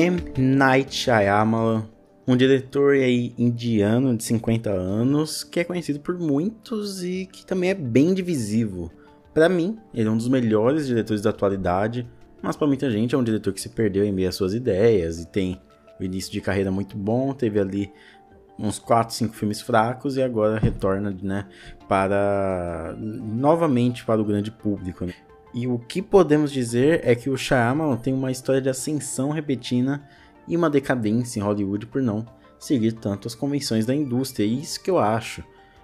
[0.00, 0.18] M.
[0.38, 1.86] Night Shyamalan,
[2.26, 7.68] um diretor aí indiano de 50 anos que é conhecido por muitos e que também
[7.68, 8.90] é bem divisivo.
[9.34, 12.08] Para mim, ele é um dos melhores diretores da atualidade,
[12.40, 15.20] mas para muita gente é um diretor que se perdeu em meio às suas ideias
[15.20, 15.60] e tem
[16.00, 17.92] o início de carreira muito bom, teve ali
[18.58, 21.46] uns 4, 5 filmes fracos e agora retorna, né,
[21.86, 25.04] para novamente para o grande público.
[25.04, 25.12] Né?
[25.52, 30.06] E o que podemos dizer é que o Shyamalan tem uma história de ascensão repentina
[30.46, 32.24] e uma decadência em Hollywood por não
[32.58, 34.44] seguir tanto as convenções da indústria.
[34.44, 35.42] E isso que eu acho.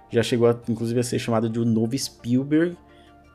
[0.09, 2.77] Já chegou a, inclusive a ser chamado de o novo Spielberg.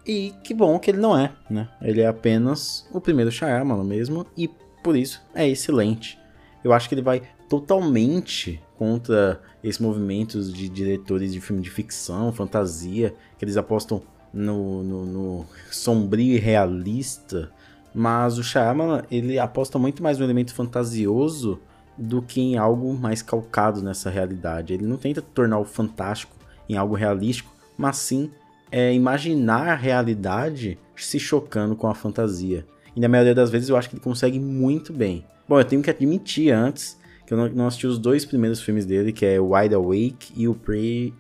[0.07, 1.69] E que bom que ele não é, né?
[1.81, 4.49] Ele é apenas o primeiro Shyamalan mesmo e
[4.83, 6.19] por isso é excelente.
[6.65, 12.33] Eu acho que ele vai totalmente contra esses movimentos de diretores de filme de ficção,
[12.33, 14.03] fantasia, que eles apostam
[14.33, 17.51] no, no, no sombrio e realista,
[17.95, 21.61] mas o Shyamalan, ele aposta muito mais no elemento fantasioso
[21.97, 24.73] do que em algo mais calcado nessa realidade.
[24.73, 26.35] Ele não tenta tornar o fantástico
[26.69, 28.31] em algo realístico, mas sim
[28.71, 32.67] é, imaginar a realidade se chocando com a fantasia.
[32.97, 35.25] E na maioria das vezes eu acho que ele consegue muito bem.
[35.49, 39.13] Bom, eu tenho que admitir antes que eu não, assisti os dois primeiros filmes dele,
[39.13, 41.13] que é Wide Awake e o Prey,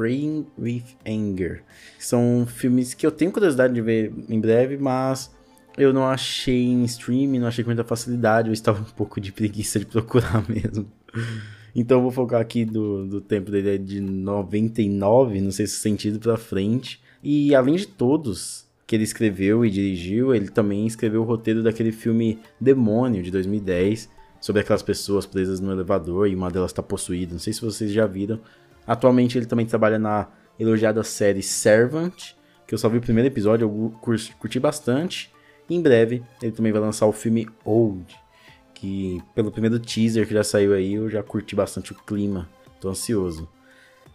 [0.00, 1.62] Praying with Anger.
[1.98, 5.30] São filmes que eu tenho curiosidade de ver em breve, mas
[5.76, 9.30] eu não achei em streaming, não achei com muita facilidade, eu estava um pouco de
[9.30, 10.90] preguiça de procurar mesmo.
[11.76, 15.76] Então eu vou focar aqui do, do tempo dele é de 99, não sei se
[15.76, 16.98] sentido pra frente.
[17.22, 21.92] E além de todos que ele escreveu e dirigiu, ele também escreveu o roteiro daquele
[21.92, 24.08] filme Demônio de 2010,
[24.40, 27.32] sobre aquelas pessoas presas no elevador e uma delas está possuída.
[27.32, 28.40] Não sei se vocês já viram.
[28.86, 30.28] Atualmente ele também trabalha na
[30.58, 32.32] elogiada série Servant,
[32.66, 33.94] que eu só vi o primeiro episódio, eu
[34.38, 35.30] curti bastante.
[35.68, 38.06] E em breve ele também vai lançar o filme Old,
[38.74, 42.48] que pelo primeiro teaser que já saiu aí eu já curti bastante o clima,
[42.80, 43.48] tô ansioso.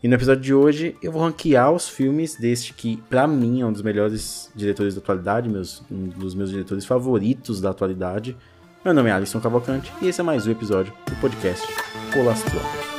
[0.04, 3.66] E no episódio de hoje eu vou ranquear os filmes deste que, para mim, é
[3.66, 8.38] um dos melhores diretores da atualidade, meus, um dos meus diretores favoritos da atualidade.
[8.84, 11.66] Meu nome é Alisson Cavalcante e esse é mais um episódio do podcast
[12.14, 12.95] Colastron.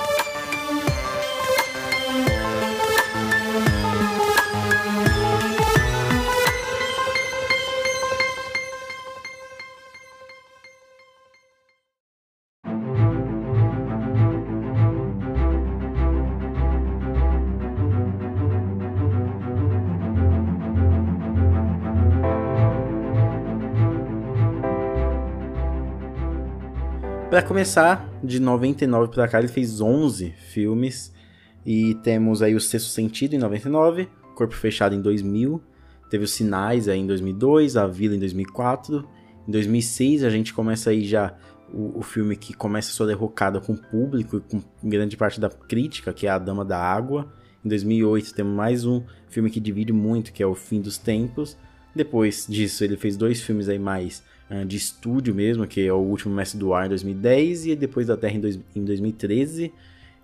[27.37, 31.13] Para começar, de 99 para cá ele fez 11 filmes
[31.67, 35.63] e temos aí o Sexto Sentido em 99, Corpo Fechado em 2000,
[36.09, 39.07] teve os Sinais aí em 2002, A Vila em 2004,
[39.47, 41.35] em 2006 a gente começa aí já
[41.71, 45.51] o, o filme que começa sua derrocada com o público e com grande parte da
[45.51, 47.31] crítica, que é A Dama da Água.
[47.63, 51.55] Em 2008 temos mais um filme que divide muito, que é O Fim dos Tempos.
[51.95, 54.25] Depois disso ele fez dois filmes aí mais
[54.67, 58.17] de estúdio mesmo, que é o último Mestre do Ar em 2010 e depois da
[58.17, 59.65] Terra em, dois, em 2013.
[59.65, 59.73] Em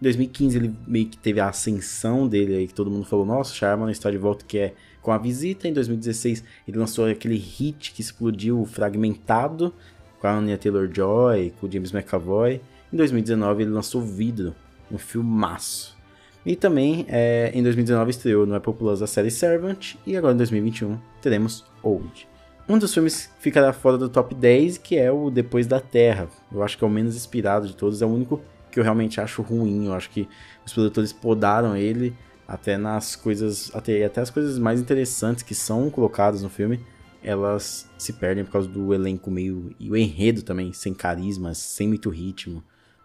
[0.03, 3.91] 2015 ele meio que teve a ascensão dele aí, que todo mundo falou, nossa, Shyamalan
[3.91, 5.67] está de volta, que é com a visita.
[5.67, 9.75] Em 2016 ele lançou aquele hit que explodiu, Fragmentado,
[10.21, 12.61] com a Anya Taylor-Joy, com o James McAvoy.
[12.93, 14.55] Em 2019 ele lançou Vidro,
[14.91, 15.97] um filmaço.
[16.45, 20.37] E também é, em 2019 estreou no Apple Plus a série Servant e agora em
[20.37, 22.32] 2021 teremos Old.
[22.69, 26.29] Um dos filmes que ficará fora do top 10, que é o Depois da Terra.
[26.51, 28.41] Eu acho que é o menos inspirado de todos, é o único
[28.71, 29.87] que eu realmente acho ruim.
[29.87, 30.29] Eu acho que
[30.65, 32.15] os produtores podaram ele
[32.47, 36.81] até nas coisas, até, até as coisas mais interessantes que são colocadas no filme,
[37.23, 41.89] elas se perdem por causa do elenco meio e o enredo também sem carisma, sem
[41.89, 42.63] muito ritmo.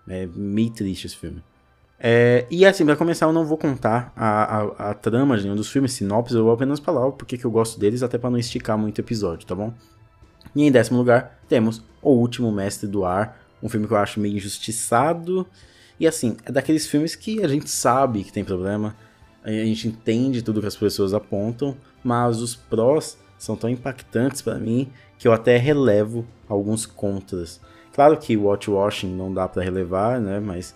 [0.08, 1.44] É meio triste esse filme.
[2.00, 5.56] É, e assim, para começar, eu não vou contar a, a, a trama de nenhum
[5.56, 8.38] dos filmes, sinopse, eu vou apenas falar porque que eu gosto deles, até para não
[8.38, 9.74] esticar muito o episódio, tá bom?
[10.56, 14.20] E em décimo lugar, temos O Último Mestre do Ar, um filme que eu acho
[14.20, 15.46] meio injustiçado.
[16.00, 18.96] E assim, é daqueles filmes que a gente sabe que tem problema,
[19.44, 24.60] a gente entende tudo que as pessoas apontam, mas os prós são tão impactantes para
[24.60, 27.60] mim que eu até relevo alguns contras.
[27.94, 30.40] Claro que o watch-washing não dá para relevar, né?
[30.40, 30.76] Mas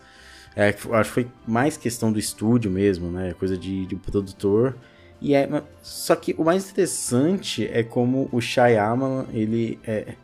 [0.56, 3.34] é, acho que foi mais questão do estúdio mesmo, né?
[3.34, 4.76] Coisa de, de produtor.
[5.22, 5.48] E é,
[5.82, 10.16] só que o mais interessante é como o Shyamalan, ele, é,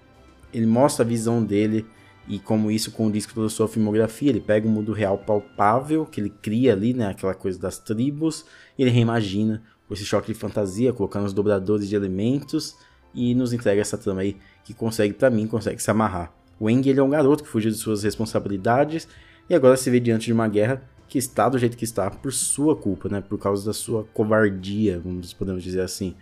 [0.54, 1.86] ele mostra a visão dele
[2.28, 4.30] e como isso condiz com toda a sua filmografia.
[4.30, 7.08] Ele pega o um mundo real palpável que ele cria ali, né?
[7.08, 8.46] Aquela coisa das tribos,
[8.78, 12.76] e ele reimagina com esse choque de fantasia, colocando os dobradores de elementos
[13.14, 14.36] e nos entrega essa trama aí
[14.66, 17.72] que consegue, para mim, consegue se amarrar O Eng ele é um garoto que fugiu
[17.72, 19.08] de suas responsabilidades
[19.50, 22.34] e agora se vê diante de uma guerra que está do jeito que está por
[22.34, 23.22] sua culpa, né?
[23.22, 26.16] Por causa da sua covardia, vamos podemos dizer assim.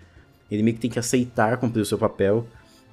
[0.50, 2.46] Ele meio que tem que aceitar cumprir o seu papel.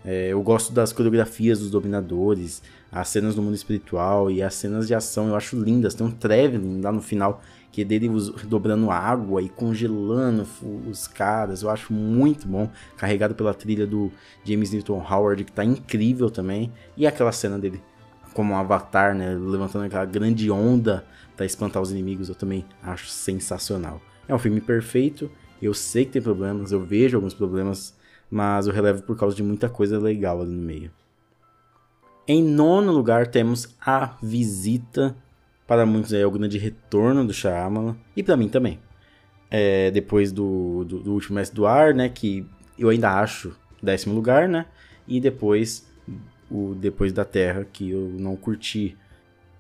[0.05, 4.88] É, eu gosto das coreografias dos dominadores, as cenas do mundo espiritual e as cenas
[4.88, 5.94] de ação eu acho lindas.
[5.94, 8.08] Tem um traveling lá no final que é dele
[8.44, 10.46] dobrando água e congelando
[10.90, 11.62] os caras.
[11.62, 14.11] Eu acho muito bom, carregado pela trilha do
[14.44, 16.73] James Newton Howard, que tá incrível também.
[16.96, 17.81] E aquela cena dele
[18.32, 21.05] como um avatar, né, levantando aquela grande onda
[21.37, 24.00] para espantar os inimigos, eu também acho sensacional.
[24.29, 25.31] É um filme perfeito.
[25.61, 27.96] Eu sei que tem problemas, eu vejo alguns problemas,
[28.31, 30.90] mas eu relevo por causa de muita coisa legal ali no meio.
[32.26, 35.17] Em nono lugar temos A Visita,
[35.67, 38.79] para muitos é o grande retorno do Shyamalan, e para mim também.
[39.50, 42.46] É, depois do, do, do, Último Mestre do Ar, né, que
[42.79, 44.67] eu ainda acho décimo lugar, né,
[45.06, 45.87] e depois
[46.53, 48.97] o Depois da Terra, que eu não curti.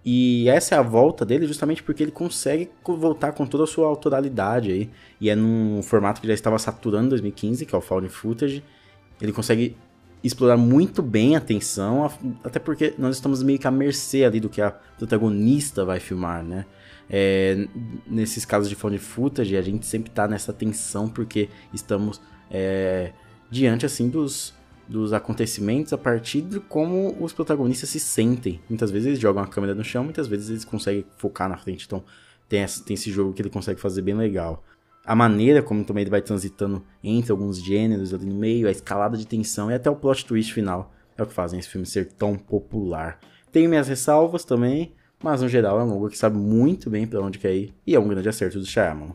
[0.04, 3.86] E essa é a volta dele justamente porque ele consegue voltar com toda a sua
[3.86, 4.90] autoralidade aí,
[5.20, 8.62] e é num formato que já estava saturando em 2015, que é o Found Footage.
[9.20, 9.76] Ele consegue
[10.22, 12.10] explorar muito bem a tensão,
[12.44, 16.44] até porque nós estamos meio que à mercê ali do que a protagonista vai filmar,
[16.44, 16.64] né?
[17.10, 17.68] É,
[18.06, 23.12] nesses casos de found footage, a gente sempre tá nessa tensão porque estamos é,
[23.50, 24.54] diante, assim, dos,
[24.88, 28.60] dos acontecimentos a partir de como os protagonistas se sentem.
[28.68, 31.86] Muitas vezes eles jogam a câmera no chão, muitas vezes eles conseguem focar na frente,
[31.86, 32.02] então
[32.48, 34.62] tem, essa, tem esse jogo que ele consegue fazer bem legal
[35.04, 39.16] a maneira como também ele vai transitando entre alguns gêneros ali no meio, a escalada
[39.16, 42.12] de tensão e até o plot twist final é o que fazem esse filme ser
[42.12, 43.18] tão popular.
[43.50, 44.92] Tenho minhas ressalvas também,
[45.22, 47.94] mas no geral é um longa que sabe muito bem para onde quer ir e
[47.94, 49.14] é um grande acerto do Shyamalan.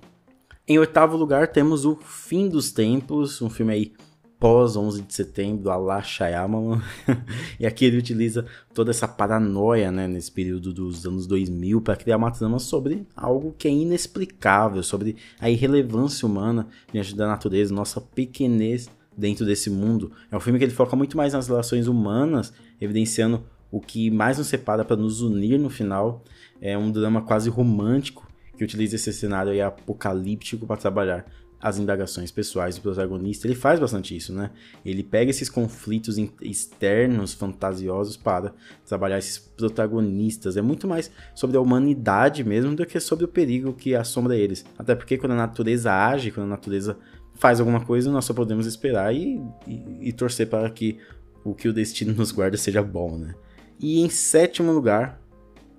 [0.68, 3.94] Em oitavo lugar temos o Fim dos Tempos, um filme aí
[4.40, 6.82] pós 11 de setembro, a la Shyamalan.
[7.60, 12.18] e aqui ele utiliza toda essa paranoia, né, nesse período dos anos 2000 para criar
[12.18, 18.00] uma trama sobre algo que é inexplicável, sobre a irrelevância humana diante da natureza, nossa
[18.00, 20.12] pequenez dentro desse mundo.
[20.32, 24.38] É um filme que ele foca muito mais nas relações humanas, evidenciando o que mais
[24.38, 26.24] nos separa para nos unir no final.
[26.62, 31.26] É um drama quase romântico que utiliza esse cenário apocalíptico para trabalhar
[31.62, 33.48] as indagações pessoais do protagonista.
[33.48, 34.52] Ele faz bastante isso, né?
[34.86, 38.54] Ele pega esses conflitos externos fantasiosos para
[38.86, 40.56] trabalhar esses protagonistas.
[40.56, 44.66] É muito mais sobre a humanidade mesmo do que sobre o perigo que assombra eles.
[44.78, 46.98] Até porque quando a natureza age, quando a natureza
[47.34, 51.00] faz alguma coisa, nós só podemos esperar e, e, e torcer para que
[51.44, 53.34] o que o destino nos guarda seja bom, né?
[53.80, 55.22] E em sétimo lugar,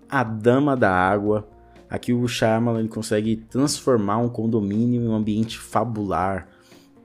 [0.09, 1.49] A Dama da Água,
[1.91, 6.49] Aqui o Shyamalan ele consegue transformar um condomínio em um ambiente fabular,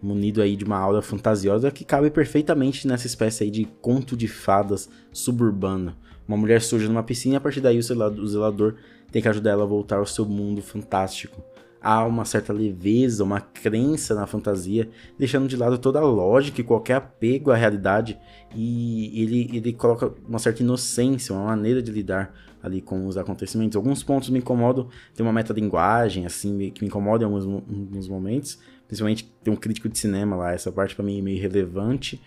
[0.02, 4.28] munido aí de uma aura fantasiosa que cabe perfeitamente nessa espécie aí de conto de
[4.28, 5.96] fadas suburbano.
[6.28, 8.76] Uma mulher surge numa piscina e a partir daí o zelador
[9.12, 11.42] tem que ajudar ela a voltar ao seu mundo fantástico.
[11.84, 14.90] Há uma certa leveza, uma crença na fantasia,
[15.20, 18.18] deixando de lado toda a lógica e qualquer apego à realidade,
[18.56, 22.34] e ele, ele coloca uma certa inocência, uma maneira de lidar
[22.64, 23.76] ali com os acontecimentos.
[23.76, 28.58] Alguns pontos me incomodam, tem uma metalinguagem, assim, que me incomoda em alguns, alguns momentos.
[28.88, 32.22] Principalmente tem um crítico de cinema lá, essa parte para mim é meio relevante.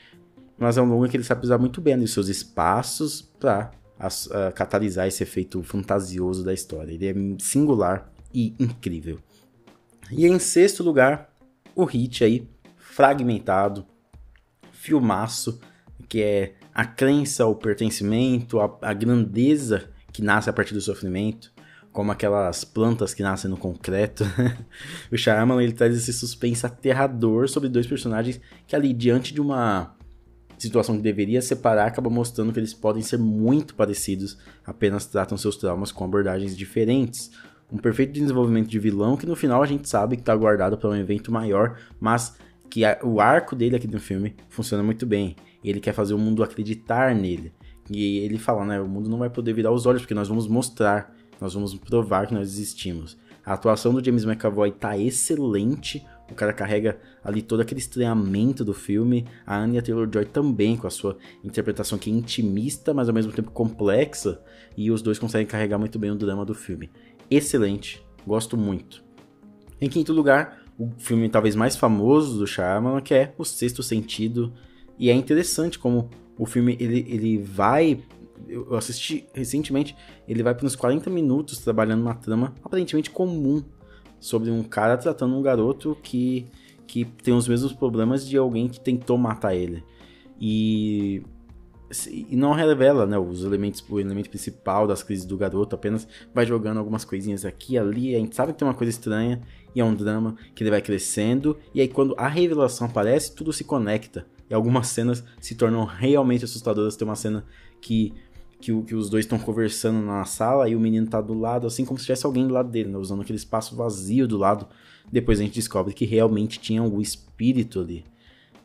[0.58, 3.70] Mas é um longa que ele sabe usar muito bem dos seus espaços para
[4.54, 6.92] catalisar esse efeito fantasioso da história.
[6.92, 9.18] Ele é singular e incrível.
[10.10, 11.32] E em sexto lugar,
[11.75, 13.84] o hit aí, fragmentado,
[14.70, 15.60] filmaço,
[16.08, 21.52] que é a crença, o pertencimento, a, a grandeza que nasce a partir do sofrimento,
[21.92, 24.25] como aquelas plantas que nascem no concreto.
[25.10, 29.96] o Shyamalan ele traz esse suspense aterrador sobre dois personagens que ali diante de uma
[30.58, 35.56] situação que deveria separar acaba mostrando que eles podem ser muito parecidos, apenas tratam seus
[35.56, 37.30] traumas com abordagens diferentes.
[37.73, 40.90] Um perfeito desenvolvimento de vilão que no final a gente sabe que está guardado para
[40.90, 42.37] um evento maior, mas
[42.70, 45.35] que a, o arco dele aqui no filme funciona muito bem.
[45.64, 47.52] Ele quer fazer o mundo acreditar nele.
[47.90, 48.80] E ele fala, né?
[48.80, 52.26] O mundo não vai poder virar os olhos, porque nós vamos mostrar, nós vamos provar
[52.26, 53.16] que nós existimos.
[53.44, 56.04] A atuação do James McAvoy tá excelente.
[56.28, 59.25] O cara carrega ali todo aquele estranhamento do filme.
[59.46, 63.52] A Anya Taylor-Joy também, com a sua interpretação que é intimista, mas ao mesmo tempo
[63.52, 64.40] complexa.
[64.76, 66.90] E os dois conseguem carregar muito bem o drama do filme.
[67.30, 69.04] Excelente, gosto muito.
[69.80, 74.52] Em quinto lugar, o filme talvez mais famoso do Shyamalan, que é O Sexto Sentido.
[74.99, 78.02] E é interessante como o filme ele, ele vai.
[78.49, 79.97] Eu assisti recentemente,
[80.28, 83.62] ele vai para uns 40 minutos trabalhando uma trama aparentemente comum
[84.21, 86.47] sobre um cara tratando um garoto que,
[86.87, 89.83] que tem os mesmos problemas de alguém que tentou matar ele.
[90.38, 91.23] E
[92.10, 96.44] e não revela, né, os elementos, o elemento principal das crises do garoto, apenas vai
[96.44, 99.40] jogando algumas coisinhas aqui e ali, a gente sabe que tem uma coisa estranha,
[99.74, 103.52] e é um drama que ele vai crescendo, e aí quando a revelação aparece, tudo
[103.52, 107.44] se conecta, e algumas cenas se tornam realmente assustadoras, tem uma cena
[107.80, 108.12] que,
[108.60, 111.84] que, que os dois estão conversando na sala, e o menino tá do lado, assim
[111.84, 114.66] como se tivesse alguém do lado dele, né, usando aquele espaço vazio do lado,
[115.12, 118.02] depois a gente descobre que realmente tinha o um espírito ali,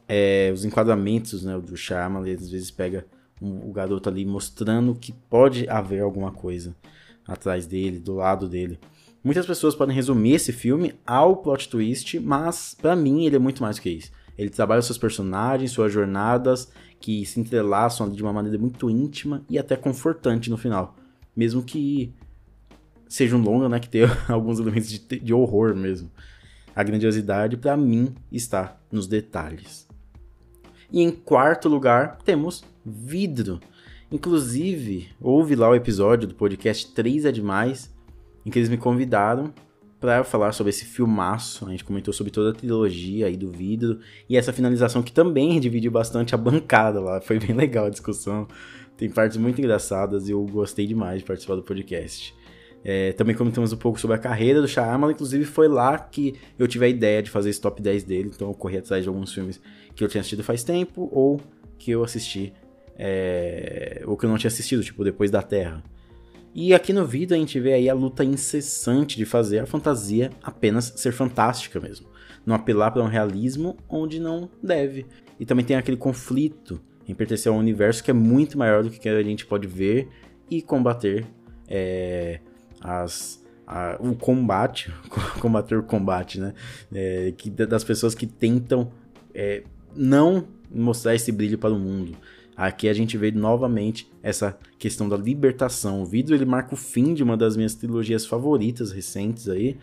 [0.07, 3.05] é, os enquadramentos né, do Shyamalan, às vezes pega
[3.41, 6.75] um, o garoto ali mostrando que pode haver alguma coisa
[7.27, 8.79] atrás dele, do lado dele.
[9.23, 13.61] Muitas pessoas podem resumir esse filme ao plot twist, mas para mim ele é muito
[13.61, 14.11] mais do que isso.
[14.37, 19.59] Ele trabalha seus personagens, suas jornadas, que se entrelaçam de uma maneira muito íntima e
[19.59, 20.95] até confortante no final.
[21.35, 22.13] Mesmo que
[23.07, 26.09] seja um longa, né, que tenha alguns elementos de, de horror mesmo.
[26.75, 29.87] A grandiosidade, para mim, está nos detalhes.
[30.91, 33.59] E em quarto lugar, temos Vidro.
[34.11, 37.89] Inclusive, houve lá o episódio do podcast 3 é Demais,
[38.45, 39.53] em que eles me convidaram
[40.01, 41.65] para falar sobre esse filmaço.
[41.65, 45.59] A gente comentou sobre toda a trilogia aí do vidro e essa finalização que também
[45.61, 47.21] dividiu bastante a bancada lá.
[47.21, 48.47] Foi bem legal a discussão.
[48.97, 52.35] Tem partes muito engraçadas e eu gostei demais de participar do podcast.
[52.83, 56.67] É, também comentamos um pouco sobre a carreira do Shyamalan, inclusive foi lá que eu
[56.67, 59.31] tive a ideia de fazer esse top 10 dele, então eu corri atrás de alguns
[59.33, 59.61] filmes
[59.95, 61.39] que eu tinha assistido faz tempo ou
[61.77, 62.53] que eu assisti
[62.97, 65.83] é, ou que eu não tinha assistido, tipo Depois da Terra.
[66.53, 70.29] E aqui no vídeo a gente vê aí a luta incessante de fazer a fantasia
[70.43, 72.07] apenas ser fantástica mesmo,
[72.45, 75.05] não apelar para um realismo onde não deve.
[75.39, 78.89] E também tem aquele conflito em pertencer a um universo que é muito maior do
[78.89, 80.09] que a gente pode ver
[80.49, 81.25] e combater
[81.67, 82.41] é,
[82.81, 84.91] as, a, o combate,
[85.39, 86.53] combater o combate, né?
[86.93, 88.91] É, que, das pessoas que tentam
[89.33, 89.63] é,
[89.95, 92.17] não mostrar esse brilho para o mundo.
[92.55, 96.01] Aqui a gente vê novamente essa questão da libertação.
[96.01, 99.77] O vidro ele marca o fim de uma das minhas trilogias favoritas recentes aí.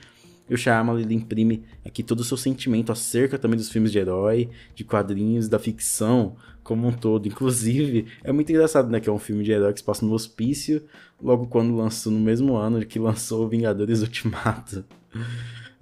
[0.49, 3.99] E o Shyamalan ele imprime aqui todo o seu sentimento acerca também dos filmes de
[3.99, 7.27] herói, de quadrinhos, da ficção como um todo.
[7.27, 10.13] Inclusive, é muito engraçado, né, que é um filme de herói que se passa no
[10.13, 10.83] hospício,
[11.23, 14.85] logo quando lançou no mesmo ano que lançou Vingadores Ultimato.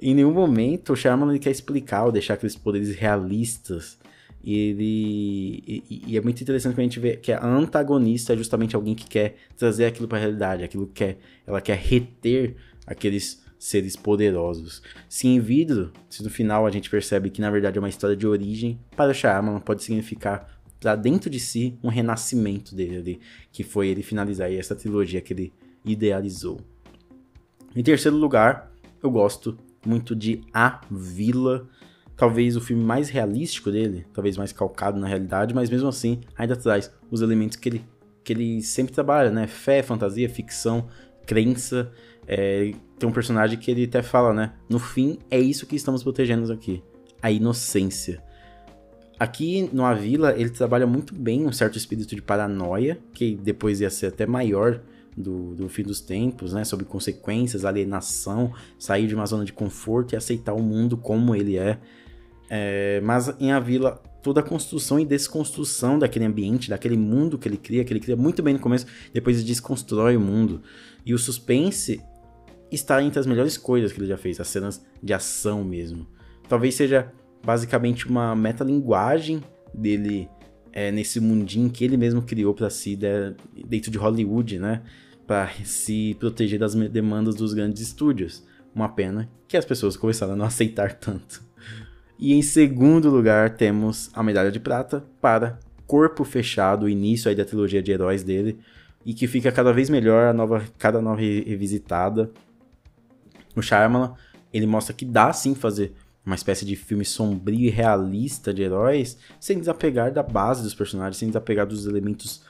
[0.01, 3.99] em nenhum momento o Shyamalan quer explicar ou deixar aqueles poderes realistas
[4.47, 5.65] e ele.
[5.67, 8.95] E, e, é muito interessante quando a gente vê que a antagonista é justamente alguém
[8.95, 12.55] que quer trazer aquilo para a realidade, aquilo que quer, ela quer reter
[12.87, 14.83] aqueles seres poderosos.
[15.09, 18.17] Se em vidro, se no final a gente percebe que na verdade é uma história
[18.17, 23.21] de origem, para Shyamalan pode significar para dentro de si um renascimento dele
[23.51, 25.53] que foi ele finalizar essa trilogia que ele
[25.85, 26.61] idealizou.
[27.75, 28.73] Em terceiro lugar,
[29.03, 31.69] eu gosto muito de A Vila
[32.17, 36.57] talvez o filme mais realístico dele, talvez mais calcado na realidade, mas mesmo assim ainda
[36.57, 37.85] traz os elementos que ele,
[38.25, 39.47] que ele sempre trabalha, né?
[39.47, 40.89] Fé, fantasia, ficção,
[41.27, 41.93] crença.
[42.27, 44.53] É, tem um personagem que ele até fala, né?
[44.69, 46.83] No fim, é isso que estamos protegendo aqui.
[47.23, 48.23] A inocência.
[49.19, 53.89] Aqui no Avila, ele trabalha muito bem um certo espírito de paranoia, que depois ia
[53.89, 54.81] ser até maior
[55.17, 56.65] do, do fim dos tempos, né?
[56.65, 61.57] Sobre consequências, alienação, sair de uma zona de conforto e aceitar o mundo como ele
[61.57, 61.79] é.
[62.51, 67.49] É, mas em A Vila, toda a construção e desconstrução daquele ambiente, daquele mundo que
[67.49, 70.63] ele cria, que ele cria muito bem no começo, depois ele desconstrói o mundo.
[71.05, 72.03] E o suspense
[72.71, 76.07] está entre as melhores coisas que ele já fez, as cenas de ação mesmo.
[76.49, 77.13] Talvez seja
[77.45, 79.43] basicamente uma metalinguagem
[79.73, 80.29] dele
[80.73, 83.35] é, nesse mundinho que ele mesmo criou para si de,
[83.67, 84.83] dentro de Hollywood, né?
[85.27, 88.45] Para se proteger das demandas dos grandes estúdios.
[88.75, 91.43] Uma pena que as pessoas começaram a não aceitar tanto.
[92.19, 97.35] E em segundo lugar temos a medalha de prata para Corpo Fechado, o início aí
[97.35, 98.59] da trilogia de heróis dele,
[99.05, 102.31] e que fica cada vez melhor a nova, cada nova revisitada.
[103.57, 104.15] O Shyamalan,
[104.53, 105.95] ele mostra que dá sim fazer
[106.25, 111.17] uma espécie de filme sombrio e realista de heróis, sem desapegar da base dos personagens,
[111.17, 112.43] sem desapegar dos elementos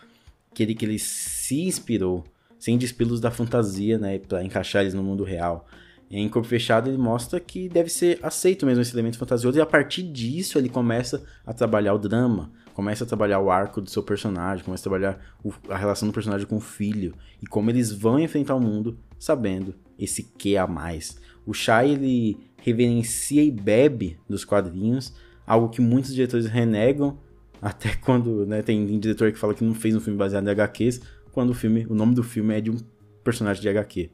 [0.52, 2.24] que ele, que ele se inspirou,
[2.58, 5.68] sem despilos da fantasia, né, para encaixar eles no mundo real.
[6.10, 9.66] Em Corpo Fechado ele mostra que deve ser aceito mesmo esse elemento fantasioso e a
[9.66, 14.02] partir disso ele começa a trabalhar o drama, começa a trabalhar o arco do seu
[14.02, 17.90] personagem, começa a trabalhar o, a relação do personagem com o filho e como eles
[17.90, 21.16] vão enfrentar o mundo sabendo esse que a mais.
[21.44, 25.14] O Shai ele reverencia e bebe dos quadrinhos,
[25.46, 27.18] algo que muitos diretores renegam,
[27.62, 30.50] até quando né, tem um diretor que fala que não fez um filme baseado em
[30.50, 31.00] HQs,
[31.32, 32.76] quando o filme, o nome do filme é de um
[33.24, 34.10] personagem de HQ.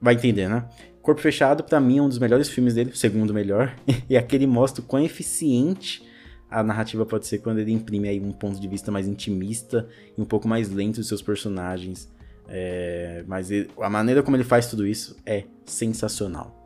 [0.00, 0.68] Vai entender, né?
[1.08, 3.74] Corpo Fechado, para mim, é um dos melhores filmes dele, o segundo melhor,
[4.10, 6.06] e aquele mostra o quão eficiente
[6.50, 10.20] a narrativa pode ser quando ele imprime aí um ponto de vista mais intimista e
[10.20, 12.12] um pouco mais lento dos seus personagens.
[12.46, 16.62] É, mas ele, a maneira como ele faz tudo isso é sensacional.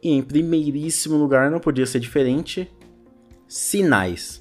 [0.00, 2.70] E em primeiríssimo lugar, não podia ser diferente,
[3.48, 4.40] Sinais.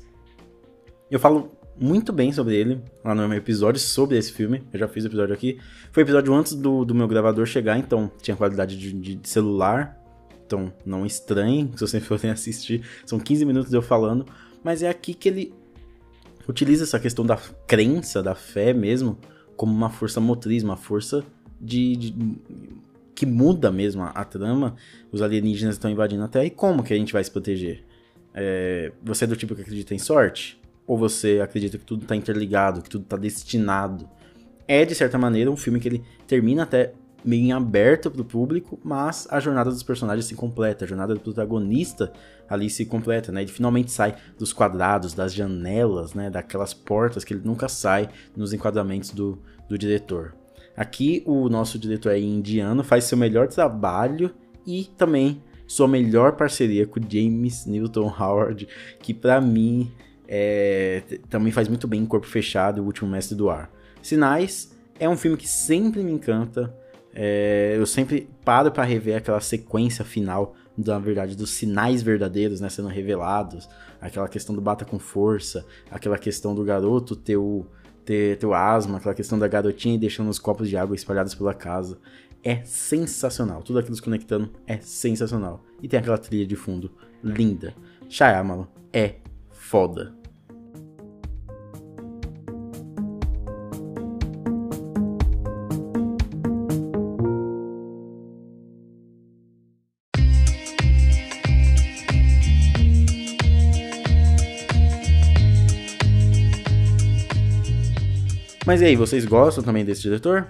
[1.09, 4.63] Eu falo muito bem sobre ele lá no meu episódio sobre esse filme.
[4.71, 5.59] Eu já fiz o episódio aqui.
[5.91, 9.99] Foi episódio antes do, do meu gravador chegar, então tinha qualidade de, de celular.
[10.45, 12.83] Então não estranhe se vocês forem assistir.
[13.05, 14.25] São 15 minutos eu falando.
[14.63, 15.53] Mas é aqui que ele
[16.47, 19.17] utiliza essa questão da crença, da fé mesmo,
[19.55, 21.23] como uma força motriz, uma força
[21.59, 22.15] de, de
[23.13, 24.75] que muda mesmo a, a, trama.
[25.11, 27.83] Os alienígenas estão invadindo a Terra e como que a gente vai se proteger?
[28.33, 30.59] É, você é do tipo que acredita em sorte?
[30.87, 34.09] Ou você acredita que tudo está interligado, que tudo está destinado?
[34.67, 38.25] É, de certa maneira, um filme que ele termina até meio em aberto para o
[38.25, 42.13] público, mas a jornada dos personagens se completa, a jornada do protagonista
[42.47, 43.41] ali se completa, né?
[43.41, 46.29] Ele finalmente sai dos quadrados, das janelas, né?
[46.29, 50.35] Daquelas portas que ele nunca sai nos enquadramentos do, do diretor.
[50.77, 54.31] Aqui o nosso diretor é indiano, faz seu melhor trabalho
[54.67, 58.67] e também sua melhor parceria com James Newton Howard,
[58.99, 59.91] que para mim
[60.27, 63.69] é, também faz muito bem em Corpo Fechado, O Último Mestre do Ar.
[64.01, 66.75] Sinais é um filme que sempre me encanta.
[67.13, 72.69] É, eu sempre paro para rever aquela sequência final, na verdade, dos sinais verdadeiros né,
[72.69, 73.69] sendo revelados.
[74.01, 77.65] Aquela questão do bata com força, aquela questão do garoto ter o,
[78.03, 81.53] ter, ter o asma, aquela questão da garotinha deixando os copos de água espalhados pela
[81.53, 81.97] casa.
[82.43, 83.63] É sensacional.
[83.63, 85.63] Tudo aquilo se conectando é sensacional.
[85.81, 86.91] E tem aquela trilha de fundo
[87.23, 87.73] linda.
[88.07, 89.15] Shyamalan é
[89.65, 90.13] foda.
[108.65, 110.47] Mas e aí, vocês gostam também desse diretor?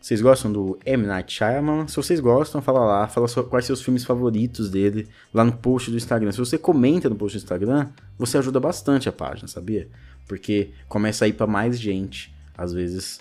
[0.00, 1.06] Vocês gostam do M.
[1.06, 1.88] Night Shyamalan?
[1.88, 5.96] Se vocês gostam, fala lá, fala quais seus filmes favoritos dele lá no post do
[5.96, 6.30] Instagram.
[6.30, 9.88] Se você comenta no post do Instagram, você ajuda bastante a página, sabia?
[10.26, 12.32] Porque começa a ir para mais gente.
[12.56, 13.18] Às vezes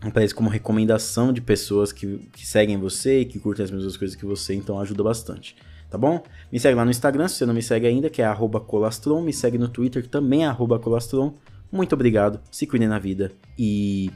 [0.00, 4.16] aparece como recomendação de pessoas que, que seguem você e que curtem as mesmas coisas
[4.16, 5.56] que você, então ajuda bastante.
[5.88, 6.22] Tá bom?
[6.50, 8.34] Me segue lá no Instagram, se você não me segue ainda, que é
[8.66, 9.22] colastron.
[9.22, 11.34] Me segue no Twitter, que também é colastron.
[11.70, 14.10] Muito obrigado, se cuidem na vida e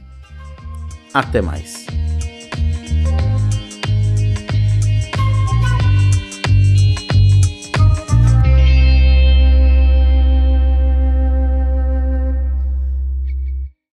[1.13, 1.87] até mais.